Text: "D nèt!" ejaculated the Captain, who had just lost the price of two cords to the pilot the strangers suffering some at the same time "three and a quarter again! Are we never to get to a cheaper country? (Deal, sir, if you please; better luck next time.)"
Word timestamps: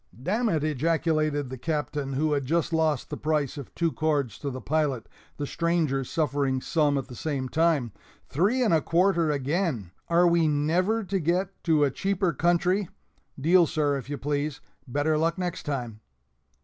"D 0.19 0.31
nèt!" 0.31 0.63
ejaculated 0.63 1.51
the 1.51 1.59
Captain, 1.59 2.13
who 2.13 2.33
had 2.33 2.43
just 2.43 2.73
lost 2.73 3.11
the 3.11 3.17
price 3.17 3.55
of 3.55 3.71
two 3.75 3.91
cords 3.91 4.39
to 4.39 4.49
the 4.49 4.59
pilot 4.59 5.07
the 5.37 5.45
strangers 5.45 6.09
suffering 6.09 6.59
some 6.59 6.97
at 6.97 7.07
the 7.07 7.13
same 7.13 7.47
time 7.47 7.91
"three 8.27 8.63
and 8.63 8.73
a 8.73 8.81
quarter 8.81 9.29
again! 9.29 9.91
Are 10.07 10.27
we 10.27 10.47
never 10.47 11.03
to 11.03 11.19
get 11.19 11.63
to 11.65 11.83
a 11.83 11.91
cheaper 11.91 12.33
country? 12.33 12.89
(Deal, 13.39 13.67
sir, 13.67 13.95
if 13.95 14.09
you 14.09 14.17
please; 14.17 14.59
better 14.87 15.19
luck 15.19 15.37
next 15.37 15.67
time.)" 15.67 15.99